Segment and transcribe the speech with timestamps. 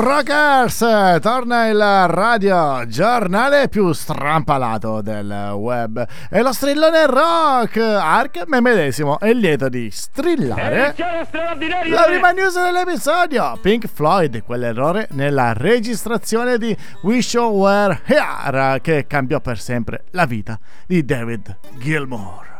[0.00, 0.78] Rockers!
[1.20, 6.06] Torna il radio giornale più strampalato del web.
[6.30, 7.76] E lo strillone rock!
[7.76, 13.58] Ark me medesimo è lieto di strillare la prima news dell'episodio.
[13.60, 20.24] Pink Floyd, quell'errore nella registrazione di Wish You Were Here che cambiò per sempre la
[20.24, 22.59] vita di David Gilmour.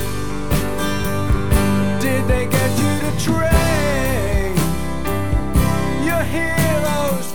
[2.11, 4.53] Did they get you to train?
[6.03, 7.31] Your heroes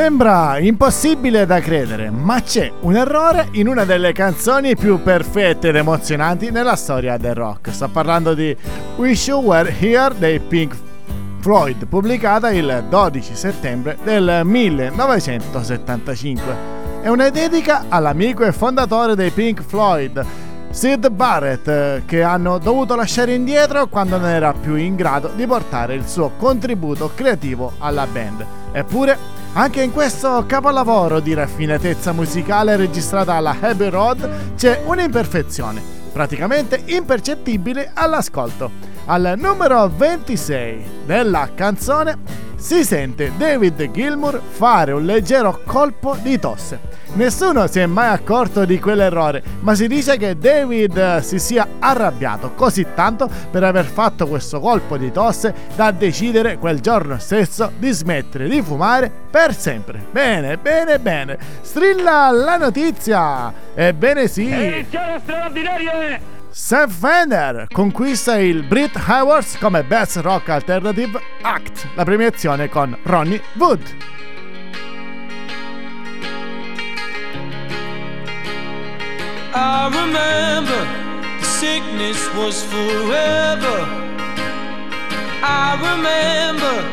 [0.00, 5.74] Sembra impossibile da credere, ma c'è un errore in una delle canzoni più perfette ed
[5.74, 7.72] emozionanti nella storia del rock.
[7.72, 8.56] Sto parlando di
[8.94, 10.76] Wish You Were Here dei Pink
[11.40, 16.42] Floyd, pubblicata il 12 settembre del 1975.
[17.02, 20.24] È una dedica all'amico e fondatore dei Pink Floyd,
[20.70, 25.96] Sid Barrett, che hanno dovuto lasciare indietro quando non era più in grado di portare
[25.96, 28.46] il suo contributo creativo alla band.
[28.70, 35.82] Eppure anche in questo capolavoro di raffinatezza musicale registrata alla Abbey Road c'è un'imperfezione,
[36.12, 38.70] praticamente impercettibile all'ascolto.
[39.06, 46.80] Al numero 26 della canzone si sente David Gilmour fare un leggero colpo di tosse.
[47.14, 52.52] Nessuno si è mai accorto di quell'errore, ma si dice che David si sia arrabbiato
[52.54, 57.90] così tanto per aver fatto questo colpo di tosse da decidere quel giorno stesso di
[57.90, 60.04] smettere di fumare per sempre.
[60.10, 61.38] Bene, bene, bene.
[61.60, 63.52] Strilla la notizia!
[63.74, 64.50] Ebbene sì!
[64.50, 66.37] Edizione straordinaria!
[66.50, 73.42] Sam Fender conquista il Brit Awards come Best Rock Alternative Act, la premiazione con Ronnie
[73.54, 73.80] Wood.
[79.54, 80.86] I remember
[81.38, 83.86] the sickness was forever.
[85.42, 86.84] I remember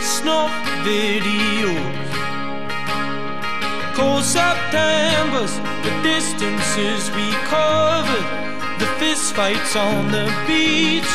[0.00, 0.50] snuff
[0.82, 1.94] videos.
[3.94, 8.45] Cold Septembers, the distances we covered,
[8.78, 11.12] the fist fights on the beach,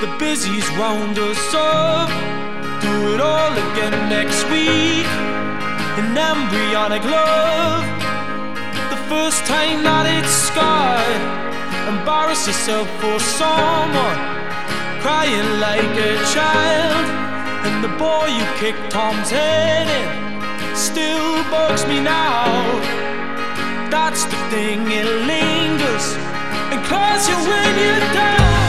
[0.00, 2.08] the busies round us up.
[2.82, 5.08] Do it all again next week.
[5.98, 7.84] An embryonic love
[8.90, 11.22] The first time that it's scarred.
[11.88, 14.20] Embarrass yourself for someone,
[15.00, 17.06] crying like a child.
[17.66, 22.46] And the boy you kicked Tom's head in still bugs me now.
[23.90, 26.25] That's the thing, it lingers
[26.82, 28.65] because you when you die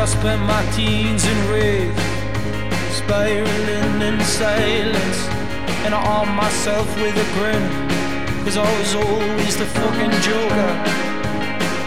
[0.00, 1.92] I spent my teens in rage,
[2.90, 5.20] spiraling in silence.
[5.84, 7.60] And I arm myself with a grin,
[8.42, 10.72] cause I was always the fucking joker.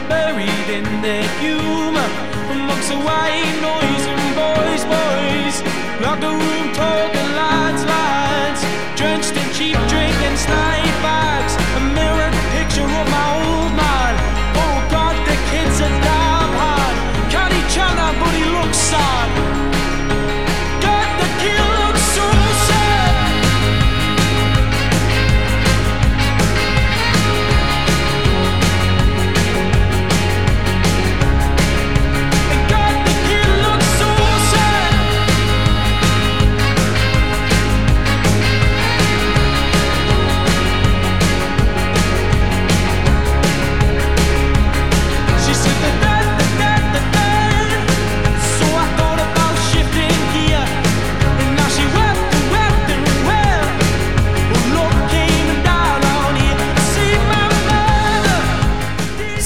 [0.08, 2.10] Buried in the humor,
[2.54, 5.56] amongst the white noise and boys, boys.
[6.06, 8.62] Locked the room, talking lads, lads.
[8.94, 11.54] Drenched in cheap drink and snide bags.
[11.58, 14.14] A mirror picture of my old man.
[14.62, 16.33] Oh god, the kids have died
[18.74, 19.63] sun.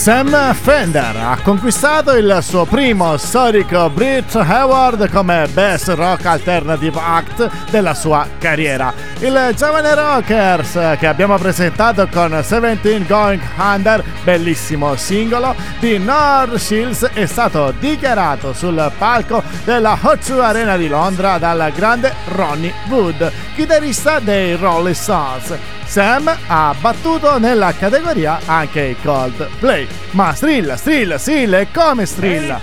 [0.07, 7.49] Sam Fender ha conquistato il suo primo storico Brit Award come Best Rock Alternative Act
[7.71, 8.93] della sua carriera.
[9.19, 17.09] Il giovane Rockers che abbiamo presentato con 17 Going Under, bellissimo singolo di North Shields,
[17.11, 24.19] è stato dichiarato sul palco della O2 Arena di Londra dal grande Ronnie Wood, chitarrista
[24.19, 25.76] dei Rolling Stones.
[25.87, 29.87] Sam ha battuto nella categoria anche i Coldplay.
[30.11, 32.59] Ma strilla, strilla, strilla e come strilla?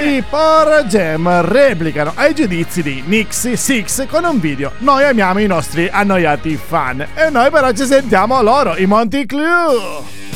[0.00, 4.72] I Power Jam replicano ai giudizi di Nixie Six con un video.
[4.78, 10.29] Noi amiamo i nostri annoiati fan e noi però ci sentiamo loro, i Monty Clue.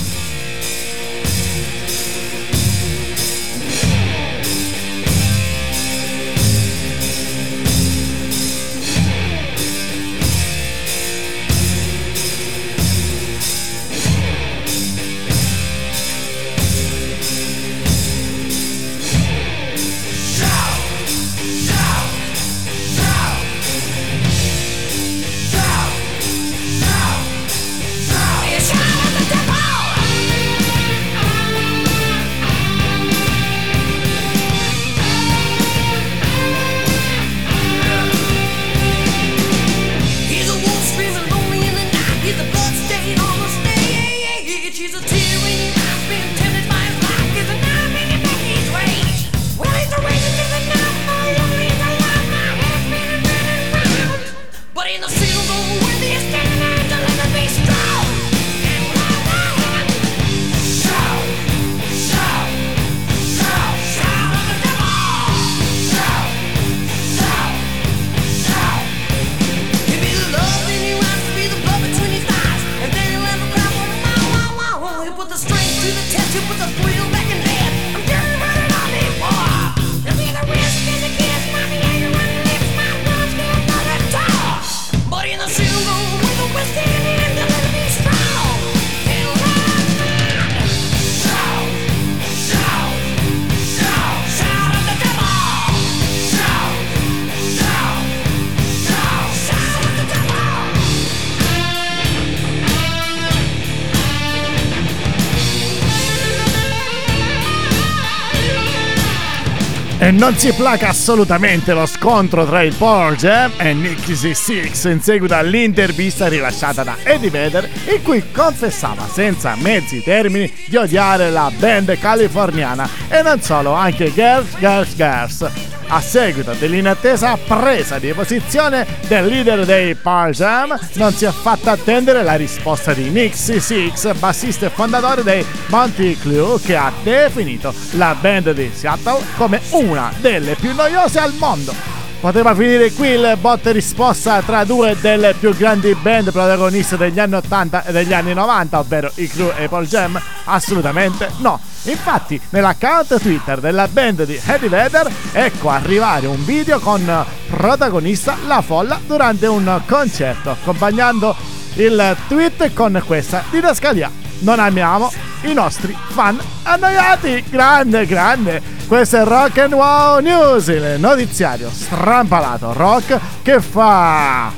[110.04, 115.00] E non si placa assolutamente lo scontro tra il Pearl Jam e Nicky Six in
[115.00, 121.50] seguito all'intervista rilasciata da Eddie Vedder in cui confessava senza mezzi termini di odiare la
[121.56, 122.87] band californiana.
[123.08, 125.50] E non solo, anche Girls, Girls, Girls
[125.88, 131.73] a seguito dell'inattesa presa di posizione del leader dei Pearl Jam, non si è fatta
[131.73, 137.75] attendere la risposta di Nick C6, bassista e fondatore dei Monty Clue, che ha definito
[137.93, 141.75] la band di Seattle come una delle più noiose al mondo.
[142.21, 147.35] Poteva finire qui il botte risposta tra due delle più grandi band protagoniste degli anni
[147.35, 150.19] 80 e degli anni 90, ovvero i Crew e Paul Jam?
[150.45, 151.61] Assolutamente no.
[151.85, 158.62] Infatti, nell'account Twitter della band di Eddie Vedder, ecco arrivare un video con protagonista la
[158.62, 161.37] folla durante un concerto, accompagnando
[161.75, 164.11] il tweet con questa didascalia.
[164.41, 165.12] Non amiamo
[165.43, 167.45] i nostri fan annoiati.
[167.49, 168.74] Grande, grande.
[168.87, 174.53] Questo è Rock and Wow News, il notiziario strampalato rock che fa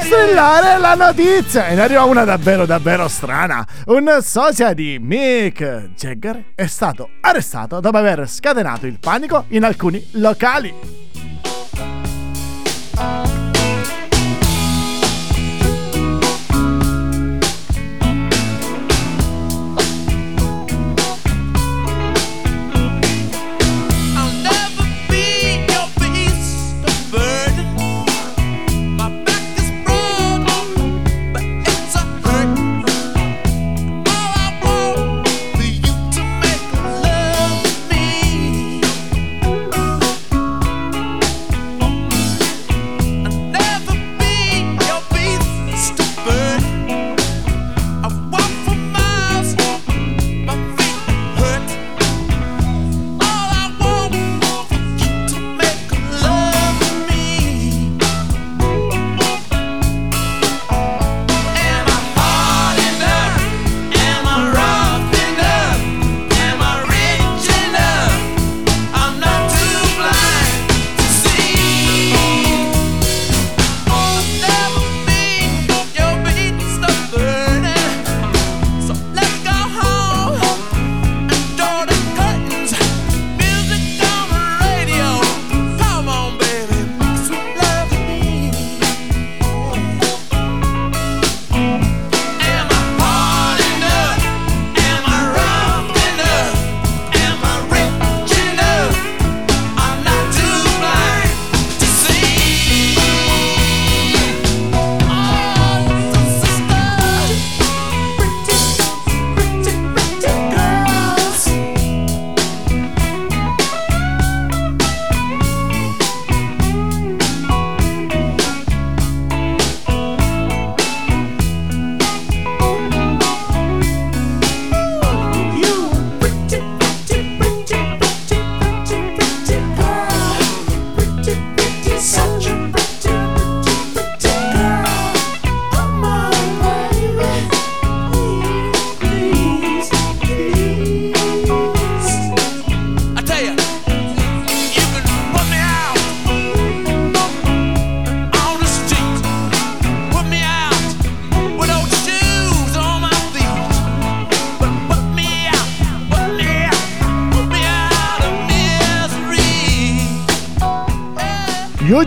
[0.00, 1.68] strillare la notizia.
[1.68, 3.66] E ne arriva una davvero, davvero strana.
[3.86, 10.04] Un sosia di Mick Jagger è stato arrestato dopo aver scatenato il panico in alcuni
[10.12, 10.99] locali.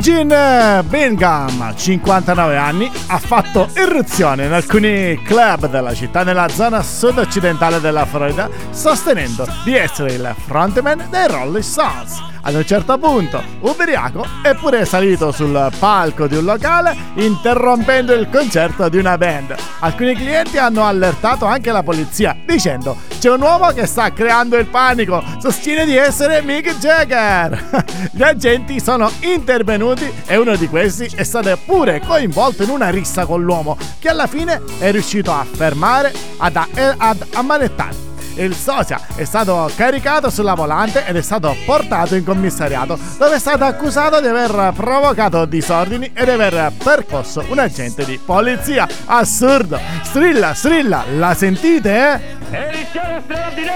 [0.06, 7.80] Eugene Bingham, 59 anni, ha fatto irruzione in alcuni club della città nella zona sud-occidentale
[7.80, 12.22] della Florida, sostenendo di essere il frontman dei Rolling Stones.
[12.46, 18.28] Ad un certo punto, ubriaco, è pure salito sul palco di un locale interrompendo il
[18.30, 19.56] concerto di una band.
[19.80, 24.66] Alcuni clienti hanno allertato anche la polizia dicendo c'è un uomo che sta creando il
[24.66, 27.86] panico, sostiene di essere Mick Jagger.
[28.12, 32.90] Gli agenti sono intervenuti benvenuti e uno di questi è stato pure coinvolto in una
[32.90, 36.56] rissa con l'uomo che alla fine è riuscito a fermare, ad,
[36.98, 38.13] ad ammanettare.
[38.36, 43.40] Il sosia è stato caricato sulla volante ed è stato portato in commissariato, dove è
[43.40, 48.88] stato accusato di aver provocato disordini e di aver percosso un agente di polizia.
[49.06, 49.80] Assurdo!
[50.02, 52.42] Strilla, strilla, la sentite?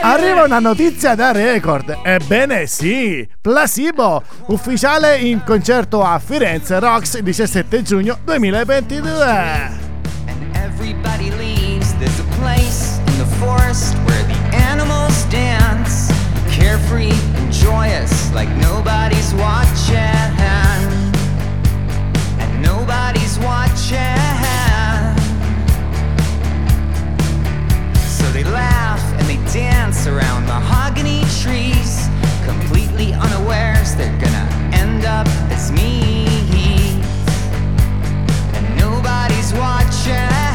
[0.02, 2.00] Arriva una notizia da record.
[2.04, 9.86] Ebbene sì, Placebo, ufficiale in concerto a Firenze Rocks 17 giugno 2022.
[10.80, 14.37] everybody leaves, there's a place in the forest where the
[15.18, 16.12] animals dance,
[16.50, 19.96] carefree and joyous, like nobody's watching,
[22.40, 23.98] and nobody's watching.
[28.00, 32.08] So they laugh and they dance around mahogany trees,
[32.46, 36.26] completely unawares they're gonna end up as me.
[38.54, 40.47] And nobody's watching.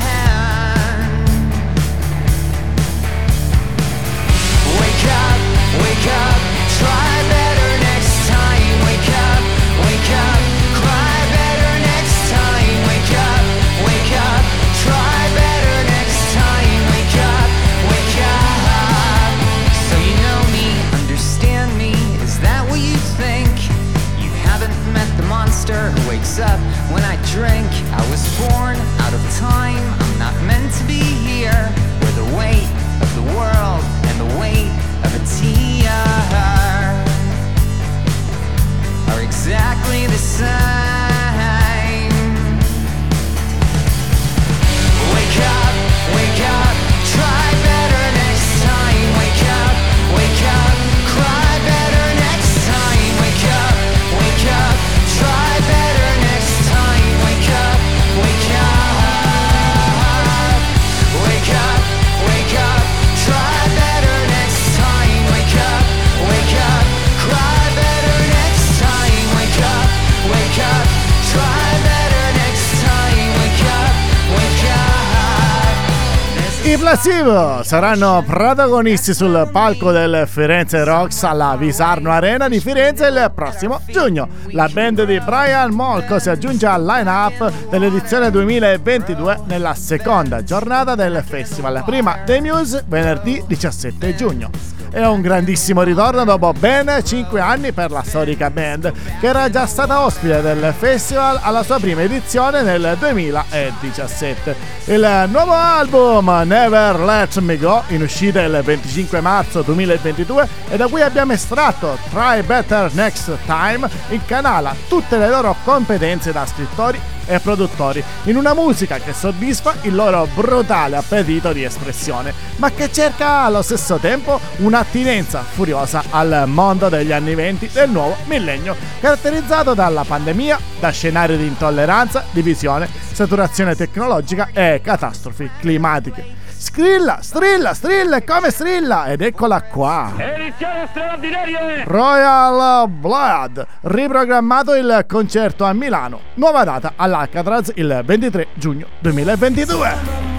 [76.93, 83.81] Placebo saranno protagonisti sul palco del Firenze Rocks alla Visarno Arena di Firenze il prossimo
[83.87, 84.29] giugno.
[84.51, 91.25] La band di Brian Molko si aggiunge al line-up dell'edizione 2022 nella seconda giornata del
[91.27, 97.73] festival, prima dei Muse venerdì 17 giugno è un grandissimo ritorno dopo ben 5 anni
[97.73, 102.61] per la storica band, che era già stata ospite del festival alla sua prima edizione
[102.61, 104.55] nel 2017.
[104.85, 110.87] Il nuovo album Never Let Me Go, in uscita il 25 marzo 2022 e da
[110.89, 117.41] cui abbiamo estratto Try Better Next Time, incanala tutte le loro competenze da scrittori e
[117.41, 123.45] produttori in una musica che soddisfa il loro brutale appetito di espressione, ma che cerca
[123.45, 130.05] allo stesso tempo un'attinenza furiosa al mondo degli anni 20 del nuovo millennio, caratterizzato dalla
[130.05, 136.42] pandemia, da scenari di intolleranza, divisione, saturazione tecnologica e catastrofi climatiche.
[136.63, 139.07] Scrilla, strilla, strilla e come strilla!
[139.07, 140.13] Ed eccola qua!
[140.17, 141.83] Edizione straordinaria!
[141.85, 143.67] Royal Blood!
[143.81, 146.21] Riprogrammato il concerto a Milano.
[146.35, 150.32] Nuova data all'Alcatraz il 23 giugno 2022.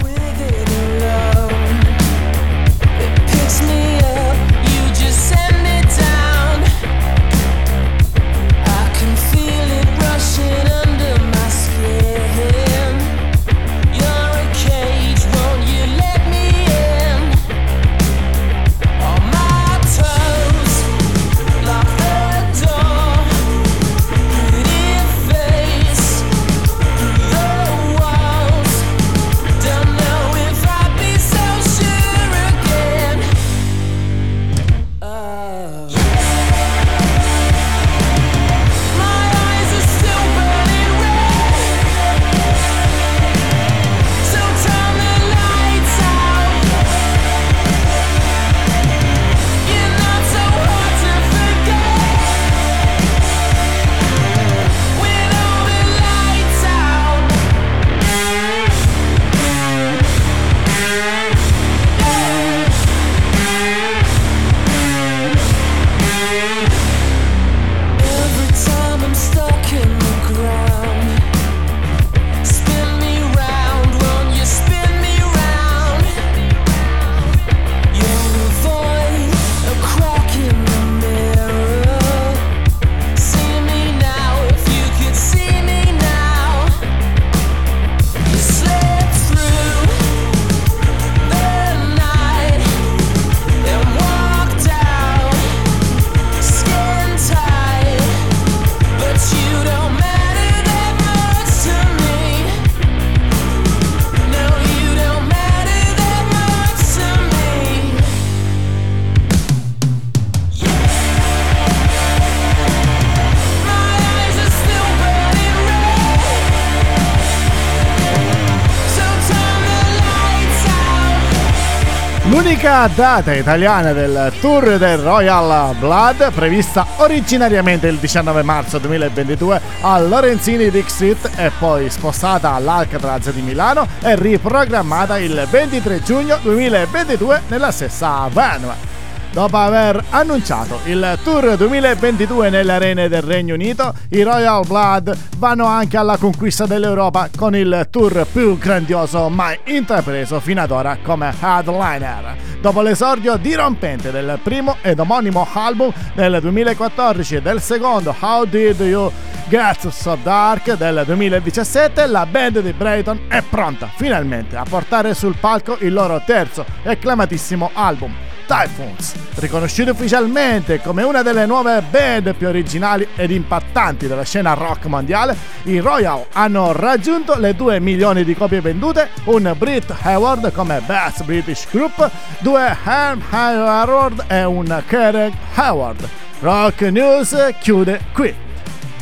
[122.64, 130.08] L'unica data italiana del tour del Royal Blood, prevista originariamente il 19 marzo 2022 al
[130.08, 137.42] Lorenzini Dick Street e poi spostata all'Alcatraz di Milano, è riprogrammata il 23 giugno 2022
[137.48, 138.93] nella stessa venue.
[139.34, 145.64] Dopo aver annunciato il Tour 2022 nelle arene del Regno Unito, i Royal Blood vanno
[145.66, 151.34] anche alla conquista dell'Europa con il tour più grandioso mai intrapreso fino ad ora come
[151.40, 152.36] headliner.
[152.60, 158.78] Dopo l'esordio dirompente del primo ed omonimo album del 2014 e del secondo How Did
[158.82, 159.10] You
[159.48, 165.34] Get So Dark del 2017, la band di Brayton è pronta finalmente a portare sul
[165.40, 168.14] palco il loro terzo e acclamatissimo album.
[168.46, 169.14] Typhoons.
[169.36, 175.36] Riconosciuti ufficialmente come una delle nuove band più originali ed impattanti della scena rock mondiale,
[175.64, 181.24] i Royal hanno raggiunto le 2 milioni di copie vendute, un Brit Award come Best
[181.24, 186.08] British Group, due Ham Award e un Kereg Award.
[186.40, 188.34] Rock News chiude qui.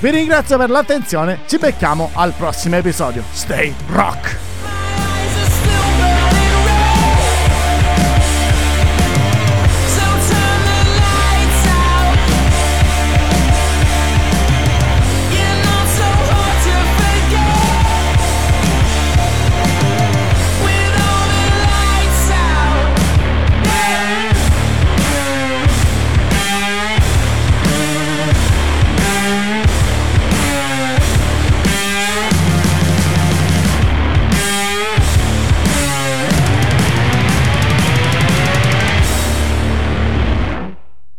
[0.01, 3.23] Vi ringrazio per l'attenzione, ci becchiamo al prossimo episodio.
[3.31, 4.52] Stay rock!